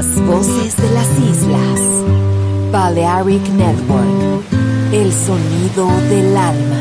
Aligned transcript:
Las 0.00 0.18
voces 0.22 0.74
de 0.78 0.90
las 0.92 1.10
islas. 1.18 1.80
Balearic 2.72 3.46
Network. 3.50 4.46
El 4.92 5.12
sonido 5.12 5.88
del 6.08 6.34
alma. 6.38 6.79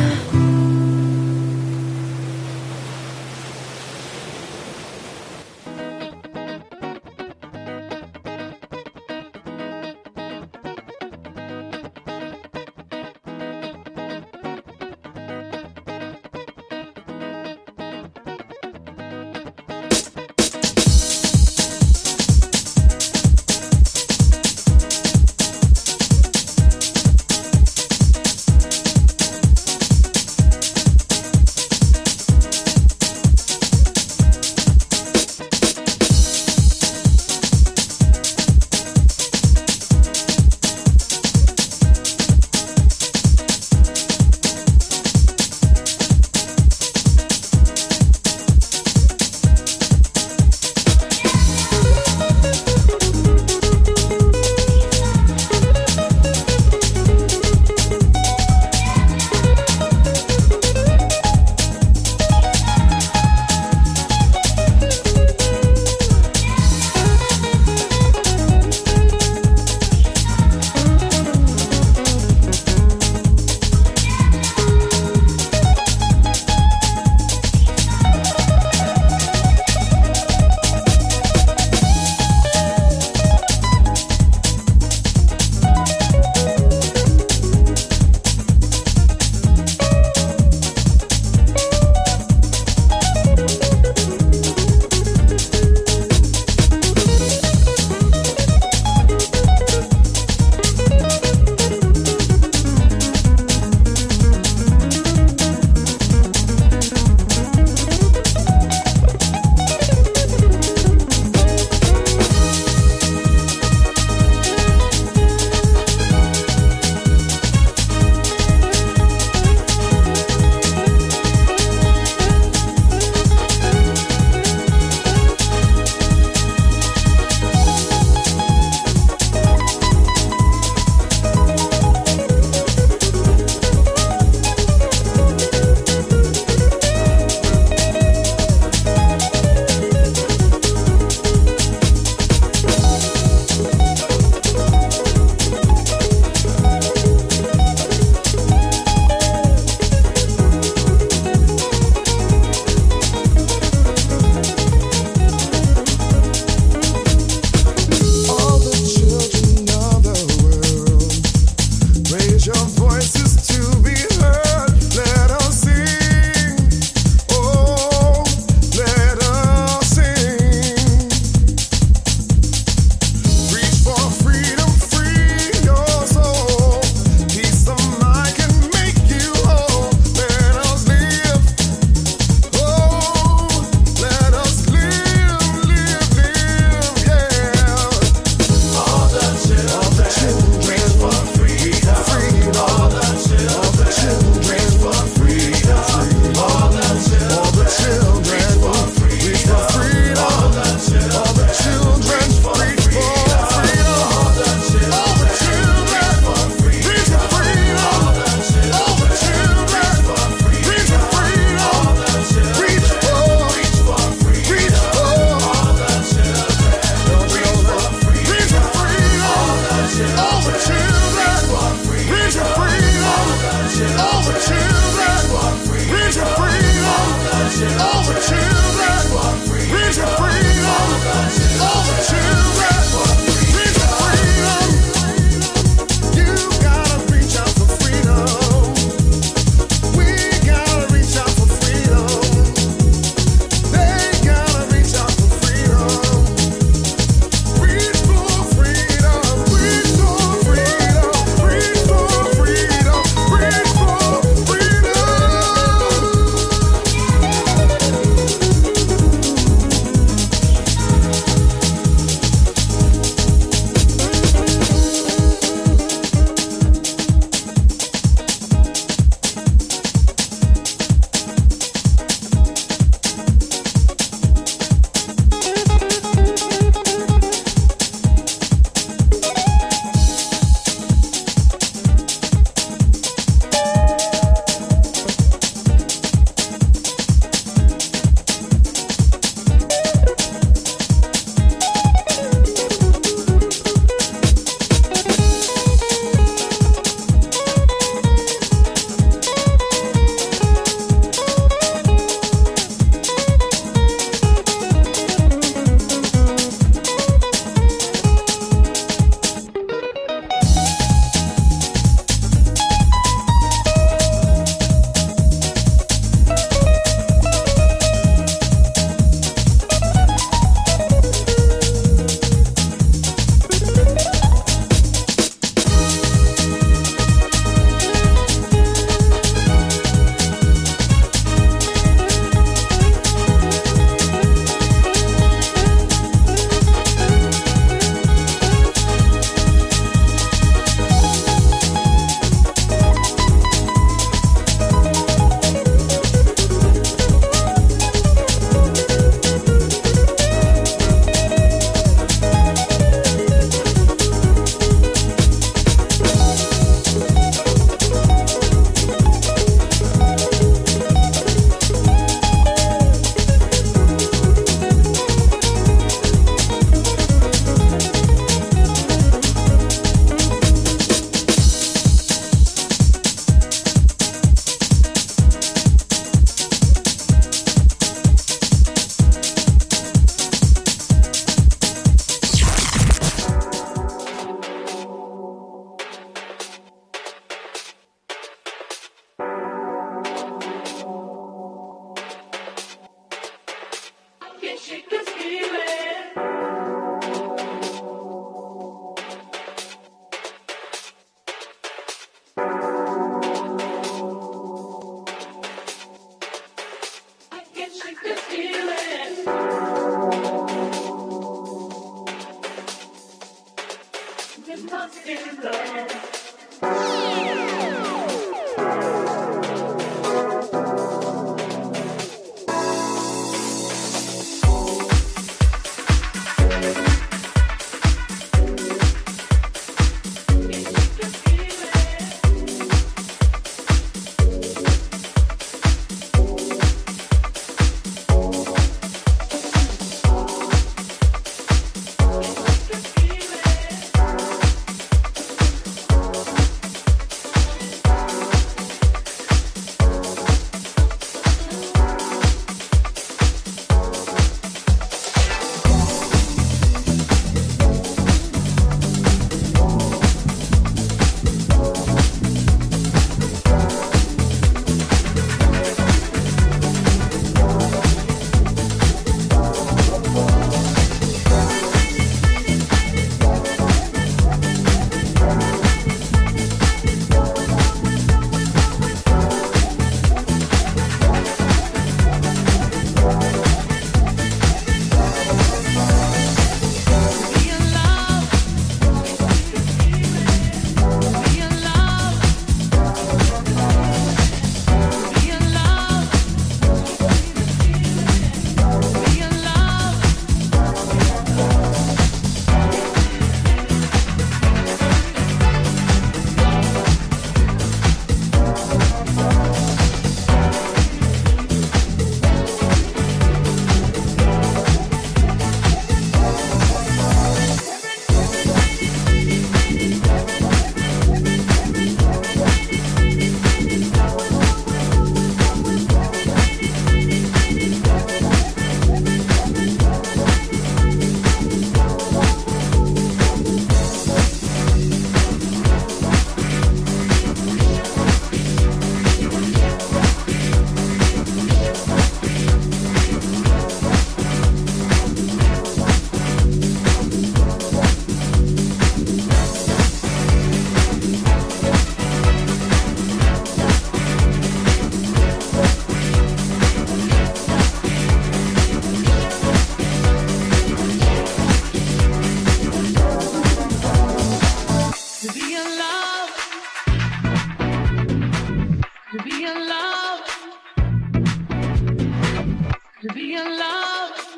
be 573.13 573.33
in 573.33 573.57
love 573.57 574.37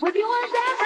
with 0.00 0.14
you 0.14 0.34
and 0.42 0.52
that. 0.52 0.85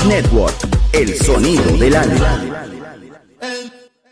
Solo 0.00 0.29